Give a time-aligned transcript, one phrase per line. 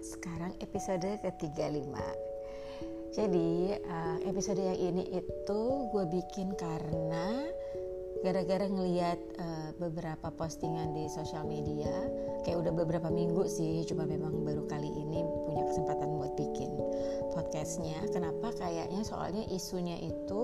[0.00, 1.92] sekarang episode ke-35.
[3.08, 5.60] Jadi uh, episode yang ini itu
[5.90, 7.48] gue bikin karena
[8.20, 11.90] gara-gara ngeliat uh, beberapa postingan di sosial media.
[12.44, 16.70] Kayak udah beberapa minggu sih cuma memang baru kali ini punya kesempatan buat bikin
[17.32, 17.98] podcastnya.
[18.12, 18.52] Kenapa?
[18.58, 20.42] Kayaknya soalnya isunya itu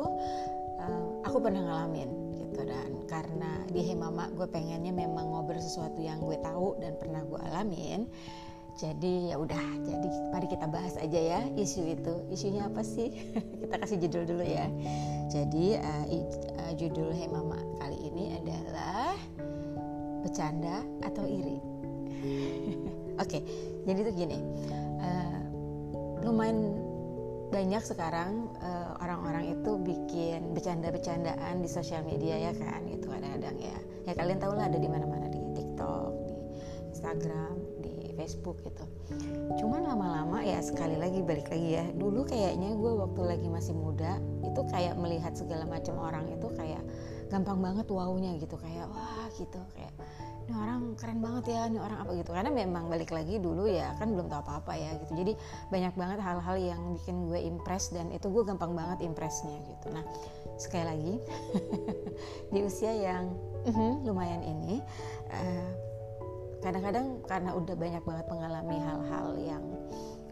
[0.81, 2.65] uh, aku pernah ngalamin gitu.
[2.65, 7.41] Dan karena di Hemama gue pengennya memang ngobrol sesuatu yang gue tahu dan pernah gue
[7.51, 8.09] alamin
[8.75, 12.15] jadi ya udah, jadi mari kita bahas aja ya isu itu.
[12.27, 13.15] Isunya apa sih?
[13.63, 14.67] kita kasih judul dulu ya.
[15.31, 19.15] Jadi uh, judul Hemama kali ini adalah
[20.27, 21.59] bercanda atau iri.
[23.23, 23.43] Oke, okay,
[23.87, 24.39] jadi itu gini.
[24.99, 25.39] Uh,
[26.27, 26.75] lumayan
[27.55, 28.51] banyak sekarang
[28.99, 33.79] orang-orang uh, itu bikin bercanda-bercandaan di sosial media ya kan itu kadang-kadang ya
[34.11, 36.35] ya kalian tahu lah ada di mana-mana di TikTok di
[36.91, 37.64] Instagram
[38.15, 38.85] Facebook gitu.
[39.61, 41.85] Cuman lama-lama ya sekali lagi balik lagi ya.
[41.95, 46.83] Dulu kayaknya gue waktu lagi masih muda itu kayak melihat segala macam orang itu kayak
[47.29, 48.57] gampang banget wownya gitu.
[48.57, 49.61] Kayak wah gitu.
[49.77, 49.93] Kayak
[50.45, 52.31] ini orang keren banget ya ini orang apa gitu.
[52.31, 55.13] Karena memang balik lagi dulu ya kan belum tahu apa-apa ya gitu.
[55.19, 55.33] Jadi
[55.69, 59.93] banyak banget hal-hal yang bikin gue impress dan itu gue gampang banget impressnya gitu.
[59.93, 60.05] Nah
[60.55, 61.15] sekali lagi
[62.55, 63.35] di usia yang
[63.67, 64.79] uh, lumayan ini
[65.35, 65.71] uh,
[66.65, 69.65] kadang-kadang karena udah banyak banget mengalami hal-hal yang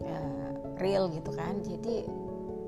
[0.01, 2.09] uh, real gitu kan jadi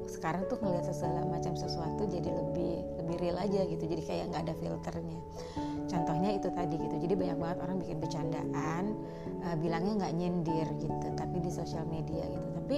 [0.06, 4.44] sekarang tuh ngelihat segala macam sesuatu jadi lebih lebih real aja gitu jadi kayak nggak
[4.50, 5.20] ada filternya.
[5.86, 8.84] Contohnya itu tadi gitu jadi banyak banget orang bikin bercandaan
[9.46, 12.48] uh, bilangnya nggak nyindir gitu tapi di sosial media gitu.
[12.62, 12.78] Tapi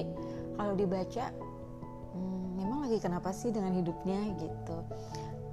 [0.55, 1.25] kalau dibaca
[2.15, 4.77] hmm, memang lagi kenapa sih dengan hidupnya gitu?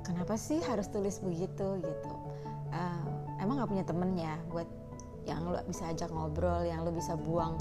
[0.07, 2.13] Kenapa sih harus tulis begitu gitu?
[2.71, 3.07] Uh,
[3.43, 4.67] emang nggak punya temennya buat
[5.25, 7.57] yang lo bisa ajak ngobrol yang lo bisa buang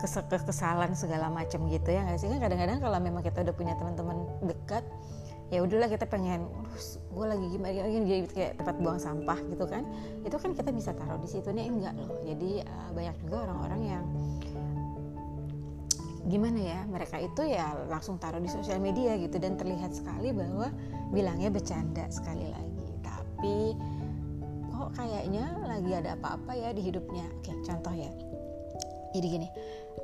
[0.00, 2.28] kekesalan segala macam gitu ya nggak sih?
[2.28, 4.84] Kan kadang-kadang kalau memang kita udah punya teman-teman dekat
[5.50, 6.46] ya udahlah kita pengen
[7.10, 9.82] gue lagi gimana gini jadi kayak tempat buang sampah gitu kan.
[10.22, 12.22] Itu kan kita bisa taruh di situ nih enggak loh.
[12.22, 14.04] Jadi uh, banyak juga orang-orang yang
[16.30, 19.42] gimana ya mereka itu ya langsung taruh di sosial media gitu.
[19.42, 20.70] Dan terlihat sekali bahwa
[21.10, 22.86] bilangnya bercanda sekali lagi.
[23.02, 23.74] Tapi
[24.80, 27.28] kok kayaknya lagi ada apa-apa ya di hidupnya.
[27.36, 28.08] Oke contoh ya.
[29.12, 29.48] Jadi gini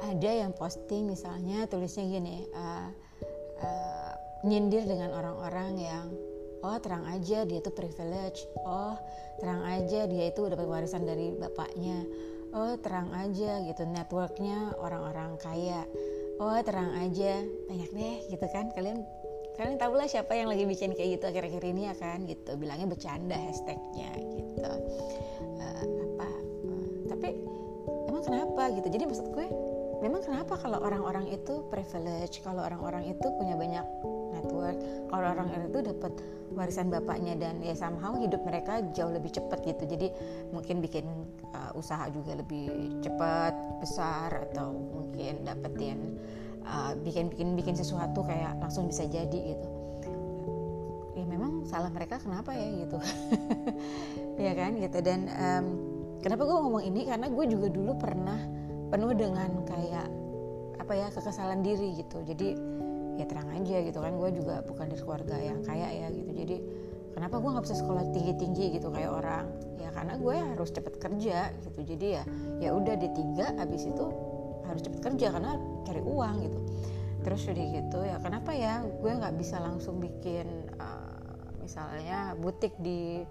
[0.04, 2.88] ada yang posting misalnya tulisnya gini uh,
[3.65, 4.12] uh,
[4.44, 6.04] nyindir dengan orang-orang yang
[6.60, 8.44] oh terang aja dia tuh privilege.
[8.69, 9.00] Oh
[9.41, 12.04] terang aja dia itu dapat warisan dari bapaknya.
[12.53, 15.88] Oh terang aja gitu networknya orang-orang kaya.
[16.36, 17.41] Oh terang aja.
[17.72, 19.09] Banyak deh gitu kan kalian
[19.56, 22.52] kalian tahu lah siapa yang lagi bikin kayak gitu akhir-akhir ini ya kan gitu.
[22.60, 24.70] Bilangnya bercanda hashtagnya gitu.
[25.56, 25.84] Uh,
[26.16, 26.28] apa
[26.68, 27.28] uh, tapi
[28.08, 28.88] emang kenapa gitu.
[28.92, 29.46] Jadi maksud gue
[30.04, 33.86] memang kenapa kalau orang-orang itu privilege kalau orang-orang itu punya banyak
[34.36, 34.76] network
[35.08, 36.12] kalau orang itu dapat
[36.52, 39.84] warisan bapaknya dan ya somehow hidup mereka jauh lebih cepat gitu.
[39.88, 40.12] Jadi
[40.52, 41.06] mungkin bikin
[41.56, 46.20] uh, usaha juga lebih cepat besar atau mungkin dapetin
[46.66, 46.93] uh,
[47.54, 49.69] bikin sesuatu kayak langsung bisa jadi gitu.
[51.16, 52.99] Ya memang salah mereka kenapa ya gitu.
[54.37, 55.00] Ya kan gitu.
[55.00, 55.66] Dan um,
[56.21, 57.09] kenapa gue ngomong ini?
[57.09, 58.37] Karena gue juga dulu pernah
[58.93, 60.09] penuh dengan kayak
[60.77, 62.21] apa ya kekesalan diri gitu.
[62.21, 62.53] Jadi
[63.16, 64.12] ya terang aja gitu kan.
[64.21, 66.31] Gue juga bukan dari keluarga yang kaya ya gitu.
[66.37, 66.56] Jadi
[67.16, 69.48] kenapa gue nggak bisa sekolah tinggi tinggi gitu kayak orang?
[69.81, 71.81] Ya karena gue harus cepet kerja gitu.
[71.81, 72.22] Jadi ya
[72.60, 74.04] ya udah di tiga abis itu
[74.66, 76.60] harus cepet kerja karena cari uang gitu.
[77.27, 80.47] Terus udah gitu ya kenapa ya gue nggak bisa langsung bikin
[80.78, 81.19] uh,
[81.59, 83.22] misalnya butik di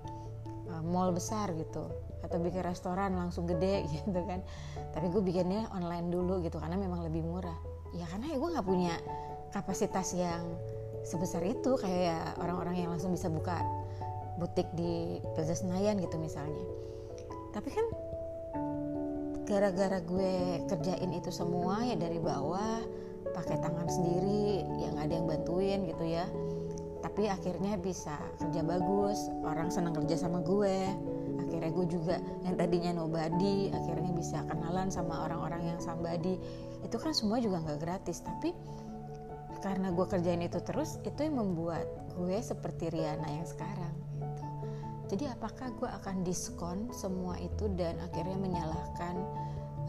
[0.71, 1.87] uh, mall besar gitu.
[2.25, 4.43] Atau bikin restoran langsung gede gitu kan.
[4.91, 7.55] Tapi gue bikinnya online dulu gitu karena memang lebih murah.
[7.95, 8.95] Ya karena ya gue nggak punya
[9.55, 10.43] kapasitas yang
[11.07, 11.79] sebesar itu.
[11.79, 13.61] Kayak orang-orang yang langsung bisa buka
[14.35, 16.65] butik di Plaza Senayan gitu misalnya.
[17.55, 17.87] Tapi kan
[19.45, 22.81] gara-gara gue kerjain itu semua ya dari bawah
[23.31, 26.25] pakai tangan sendiri yang ada yang bantuin gitu ya.
[27.05, 30.89] Tapi akhirnya bisa kerja bagus orang senang kerja sama gue.
[31.45, 36.41] Akhirnya gue juga yang tadinya nobody akhirnya bisa kenalan sama orang-orang yang somebody.
[36.81, 38.51] Itu kan semua juga nggak gratis tapi
[39.61, 41.85] karena gue kerjain itu terus itu yang membuat
[42.17, 43.93] gue seperti Riana yang sekarang
[45.05, 49.15] jadi apakah gue akan diskon semua itu dan akhirnya menyalahkan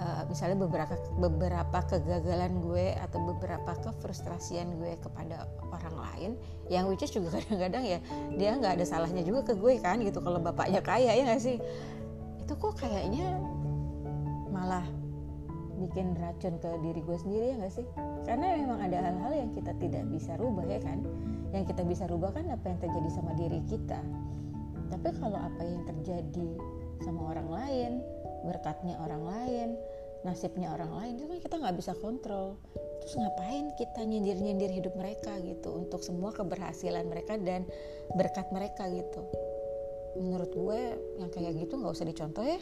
[0.01, 6.31] uh, misalnya beberapa beberapa kegagalan gue atau beberapa kefrustrasian gue kepada orang lain?
[6.69, 7.99] Yang which is juga kadang-kadang ya
[8.37, 11.57] dia nggak ada salahnya juga ke gue kan gitu kalau bapaknya kaya ya nggak sih?
[12.45, 13.41] Itu kok kayaknya
[14.53, 14.85] malah
[15.77, 17.87] bikin racun ke diri gue sendiri ya nggak sih?
[18.29, 21.01] Karena memang ada hal-hal yang kita tidak bisa rubah ya kan?
[21.57, 24.01] Yang kita bisa rubah kan apa yang terjadi sama diri kita
[24.91, 26.51] tapi kalau apa yang terjadi
[27.03, 27.93] sama orang lain
[28.47, 29.69] berkatnya orang lain
[30.27, 32.59] nasibnya orang lain itu kan kita nggak bisa kontrol.
[32.99, 37.63] Terus ngapain kita nyindir-nyindir hidup mereka gitu untuk semua keberhasilan mereka dan
[38.19, 39.23] berkat mereka gitu
[40.17, 40.81] menurut gue
[41.21, 42.59] yang kayak gitu nggak usah dicontoh ya.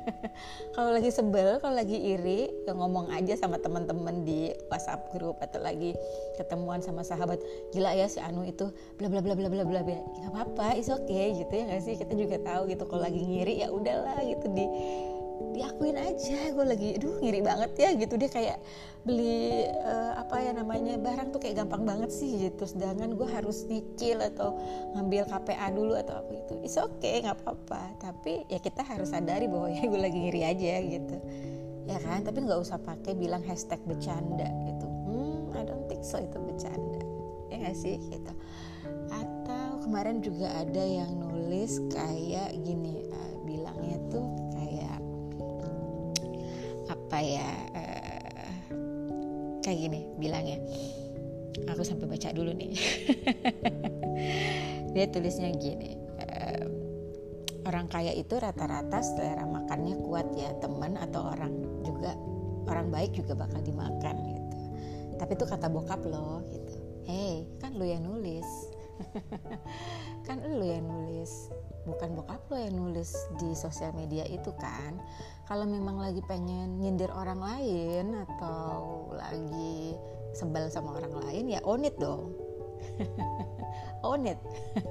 [0.76, 5.60] Kalau lagi sebel kalau lagi iri ya ngomong aja sama teman-teman di WhatsApp grup atau
[5.60, 5.96] lagi
[6.36, 7.40] ketemuan sama sahabat
[7.72, 8.68] gila ya si Anu itu
[9.00, 11.94] bla bla bla bla bla bla nggak apa-apa is okay, gitu ya nggak sih?
[11.96, 14.64] Kita juga tahu gitu kalau lagi ngiri ya udahlah gitu di
[15.50, 18.14] diakuin aja gue lagi aduh ngiri banget ya gitu.
[18.14, 18.58] Dia kayak
[19.02, 22.64] beli uh, apa ya namanya barang tuh kayak gampang banget sih gitu.
[22.64, 24.54] Sedangkan gue harus nyicil atau
[24.94, 27.82] ngambil KPA dulu atau apa itu is oke okay, nggak apa-apa.
[27.98, 31.16] Tapi ya kita harus sadari bahwa ya gue lagi ngiri aja gitu.
[31.90, 32.22] Ya kan?
[32.22, 34.86] Tapi nggak usah pakai bilang hashtag bercanda gitu.
[34.86, 37.02] Hmm I don't think so itu bercanda.
[37.52, 38.32] Ya gak sih gitu.
[39.12, 43.31] Atau kemarin juga ada yang nulis kayak gini uh,
[47.12, 47.44] apa ya
[47.76, 48.56] uh,
[49.60, 50.56] kayak gini bilangnya.
[51.68, 52.72] Aku sampai baca dulu nih.
[54.96, 55.92] Dia tulisnya gini
[56.24, 56.64] uh,
[57.68, 61.52] orang kaya itu rata-rata selera makannya kuat ya teman atau orang
[61.84, 62.16] juga
[62.64, 64.56] orang baik juga bakal dimakan gitu.
[65.20, 66.80] Tapi itu kata bokap loh gitu.
[67.04, 68.48] Hey kan lu yang nulis.
[70.24, 71.50] Kan lu yang nulis
[71.82, 74.98] bukan bokap lo yang nulis di sosial media itu kan.
[75.46, 79.98] Kalau memang lagi pengen nyindir orang lain atau lagi
[80.32, 82.32] sebel sama orang lain ya own it dong.
[84.02, 84.40] Own it.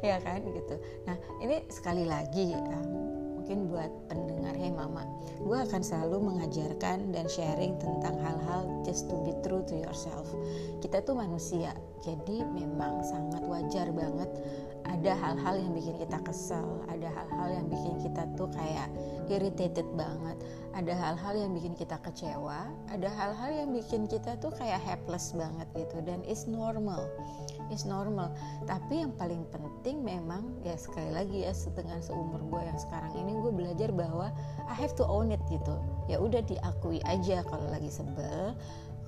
[0.00, 0.80] Ya kan gitu.
[1.04, 5.04] Nah ini sekali lagi um, mungkin buat pendengar hey mama
[5.44, 10.26] gue akan selalu mengajarkan dan sharing tentang hal-hal just to be true to yourself.
[10.82, 11.70] Kita tuh manusia
[12.02, 14.26] jadi memang sangat wajar banget
[14.88, 18.88] ada hal-hal yang bikin kita kesel ada hal-hal yang bikin kita tuh kayak
[19.28, 20.34] irritated banget
[20.72, 25.68] ada hal-hal yang bikin kita kecewa ada hal-hal yang bikin kita tuh kayak helpless banget
[25.76, 27.04] gitu dan is normal
[27.70, 28.34] is normal.
[28.66, 33.38] Tapi yang paling penting memang ya sekali lagi ya setengah seumur gue yang sekarang ini
[33.38, 34.34] gue belajar bahwa
[34.66, 35.78] I have to own it gitu.
[36.10, 38.54] Ya udah diakui aja kalau lagi sebel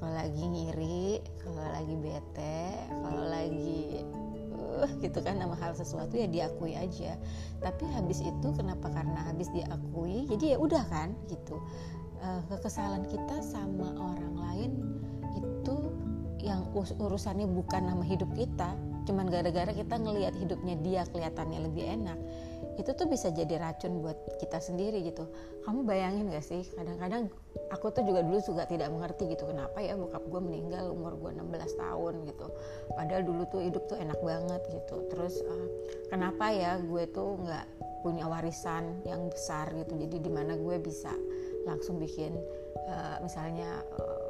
[0.02, 4.02] kalau lagi ngiri kalau lagi bete kalau lagi
[4.98, 7.14] gitu kan nama hal sesuatu ya diakui aja.
[7.62, 8.90] Tapi habis itu kenapa?
[8.90, 11.58] Karena habis diakui jadi ya udah kan gitu.
[12.22, 15.01] Uh, kekesalan kita sama orang lain
[16.74, 22.18] urusannya bukan nama hidup kita cuman gara-gara kita ngelihat hidupnya dia kelihatannya lebih enak
[22.80, 25.28] itu tuh bisa jadi racun buat kita sendiri gitu.
[25.68, 27.28] Kamu bayangin gak sih kadang-kadang
[27.68, 31.36] aku tuh juga dulu juga tidak mengerti gitu kenapa ya bokap gue meninggal umur gue
[31.36, 32.46] 16 tahun gitu.
[32.96, 35.04] Padahal dulu tuh hidup tuh enak banget gitu.
[35.12, 35.68] Terus uh,
[36.08, 37.66] kenapa ya gue tuh nggak
[38.00, 39.92] punya warisan yang besar gitu.
[39.92, 41.12] Jadi di mana gue bisa
[41.68, 42.34] langsung bikin
[42.88, 44.21] uh, misalnya uh,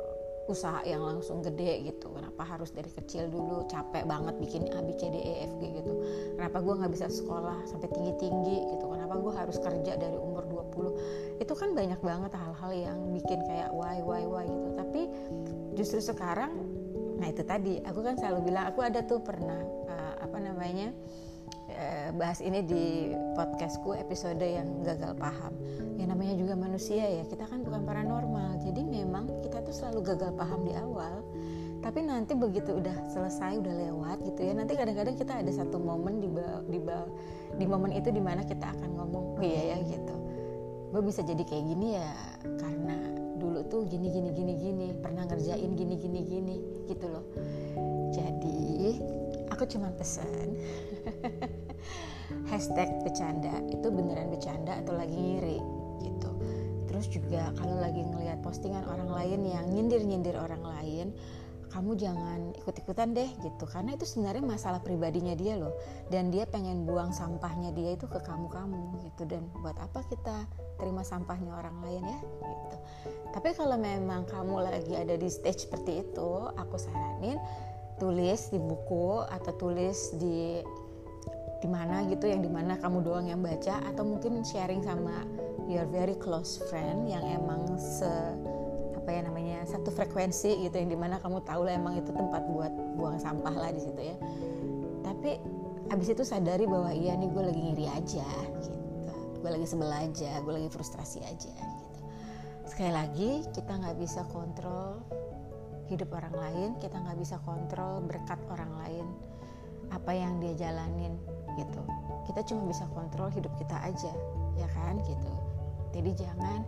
[0.50, 2.10] usaha yang langsung gede gitu.
[2.10, 5.62] Kenapa harus dari kecil dulu capek banget bikin A B C D E F G
[5.78, 5.92] gitu?
[6.34, 8.90] Kenapa gue nggak bisa sekolah sampai tinggi tinggi gitu?
[8.90, 13.70] Kenapa gue harus kerja dari umur 20 itu kan banyak banget hal-hal yang bikin kayak
[13.70, 14.68] why why why gitu.
[14.74, 15.00] Tapi
[15.78, 16.52] justru sekarang
[17.22, 20.90] nah itu tadi aku kan selalu bilang aku ada tuh pernah uh, apa namanya
[22.16, 25.52] bahas ini di podcastku episode yang gagal paham.
[25.96, 28.60] Ya namanya juga manusia ya kita kan bukan paranormal.
[28.64, 31.24] Jadi memang kita tuh selalu gagal paham di awal.
[31.82, 36.22] Tapi nanti begitu udah selesai udah lewat gitu ya nanti kadang-kadang kita ada satu momen
[36.22, 36.30] di
[36.70, 36.78] di
[37.58, 40.16] di momen itu di mana kita akan ngomong oh iya ya gitu.
[40.94, 42.12] Gue bisa jadi kayak gini ya
[42.60, 42.96] karena
[43.40, 47.26] dulu tuh gini gini gini gini pernah ngerjain gini gini gini gitu loh.
[48.14, 49.00] Jadi
[49.50, 50.54] aku cuma pesan
[52.48, 53.52] hashtag bercanda.
[53.68, 55.58] Itu beneran bercanda atau lagi ngiri?
[56.02, 56.30] Gitu.
[56.90, 61.08] Terus juga kalau lagi ngelihat postingan orang lain yang nyindir-nyindir orang lain
[61.72, 63.64] kamu jangan ikut-ikutan deh gitu.
[63.64, 65.72] Karena itu sebenarnya masalah pribadinya dia loh.
[66.12, 69.24] Dan dia pengen buang sampahnya dia itu ke kamu-kamu gitu.
[69.24, 70.44] Dan buat apa kita
[70.76, 72.76] terima sampahnya orang lain ya gitu.
[73.32, 77.40] Tapi kalau memang kamu lagi ada di stage seperti itu aku saranin
[77.96, 80.60] tulis di buku atau tulis di
[81.62, 85.22] di mana gitu yang di mana kamu doang yang baca atau mungkin sharing sama
[85.70, 88.10] your very close friend yang emang se
[88.98, 92.42] apa ya namanya satu frekuensi gitu yang di mana kamu tahu lah emang itu tempat
[92.50, 94.16] buat buang sampah lah di situ ya.
[95.06, 95.38] Tapi
[95.90, 98.26] abis itu sadari bahwa iya nih gue lagi ngiri aja
[98.58, 98.78] gitu.
[99.42, 101.98] Gue lagi sebel aja gue lagi frustrasi aja gitu.
[102.66, 105.02] Sekali lagi kita nggak bisa kontrol
[105.90, 109.06] hidup orang lain kita nggak bisa kontrol berkat orang lain
[109.92, 111.14] apa yang dia jalanin
[111.60, 111.82] gitu.
[112.24, 114.12] Kita cuma bisa kontrol hidup kita aja
[114.56, 115.32] ya kan gitu.
[115.92, 116.60] Jadi jangan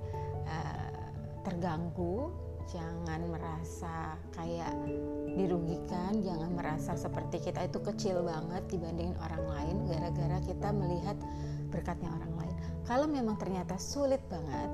[0.45, 1.09] uh,
[1.45, 2.29] terganggu
[2.65, 4.73] jangan merasa kayak
[5.37, 11.17] dirugikan jangan merasa seperti kita itu kecil banget dibandingin orang lain gara-gara kita melihat
[11.69, 12.57] berkatnya orang lain.
[12.85, 14.73] Kalau memang ternyata sulit banget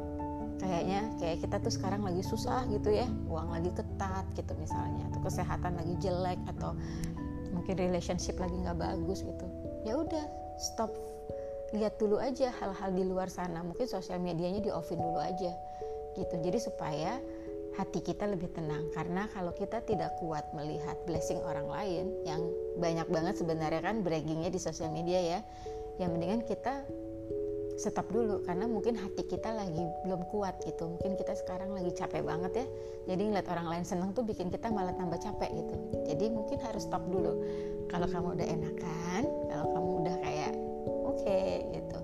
[0.60, 5.20] kayaknya kayak kita tuh sekarang lagi susah gitu ya uang lagi ketat gitu misalnya atau
[5.24, 6.76] kesehatan lagi jelek atau
[7.50, 9.46] mungkin relationship lagi nggak bagus gitu.
[9.86, 10.24] Ya udah
[10.58, 10.90] stop.
[11.70, 13.62] Lihat dulu aja hal-hal di luar sana.
[13.62, 15.54] Mungkin sosial medianya di offin dulu aja
[16.18, 16.34] gitu.
[16.42, 17.18] Jadi supaya
[17.78, 18.90] hati kita lebih tenang.
[18.90, 22.42] Karena kalau kita tidak kuat melihat blessing orang lain yang
[22.78, 25.40] banyak banget sebenarnya kan braggingnya di sosial media ya
[26.02, 26.82] yang mendingan kita
[27.80, 30.84] stop dulu karena mungkin hati kita lagi belum kuat gitu.
[30.84, 32.66] Mungkin kita sekarang lagi capek banget ya.
[33.08, 35.74] Jadi ngeliat orang lain seneng tuh bikin kita malah tambah capek gitu.
[36.04, 37.40] Jadi mungkin harus stop dulu.
[37.88, 40.52] Kalau kamu udah enakan kalau kamu udah kayak
[40.84, 41.98] oke okay, gitu.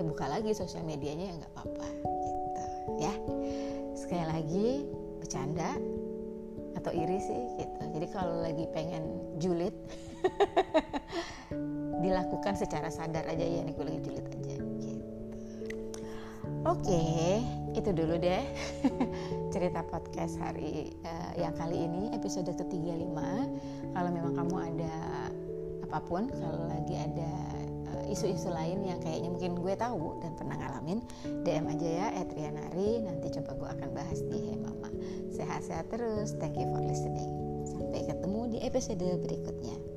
[0.00, 2.32] Ya buka lagi sosial medianya ya nggak apa-apa gitu
[3.04, 3.12] ya.
[3.92, 4.68] Sekali lagi
[5.20, 5.76] bercanda
[6.72, 7.82] atau iri sih gitu.
[8.00, 9.76] Jadi kalau lagi pengen julid
[12.04, 14.57] dilakukan secara sadar aja ya nih gue lagi julid aja
[16.68, 17.04] oke
[17.72, 18.44] itu dulu deh
[19.54, 23.16] cerita podcast hari uh, yang kali ini episode ke-35
[23.96, 24.96] kalau memang kamu ada
[25.88, 27.32] apa pun kalau lagi ada
[28.08, 31.04] isu-isu lain yang kayaknya mungkin gue tahu dan pernah ngalamin
[31.44, 34.88] DM aja ya Etrianari nanti coba gue akan bahas di Hey Mama
[35.28, 37.28] sehat-sehat terus thank you for listening.
[37.68, 39.87] Sampai ketemu di episode berikutnya